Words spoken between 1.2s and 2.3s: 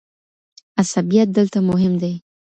دلته مهم دی.